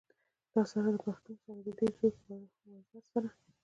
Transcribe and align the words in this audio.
دا 0.53 0.61
سر 0.71 0.83
د 0.93 0.97
پښتون 1.05 1.35
سر 1.43 1.57
دے 1.65 1.71
ددې 1.79 1.87
سر 1.97 2.11
پۀ 2.21 2.35
وزر 2.91 3.01
څۀ 3.39 3.49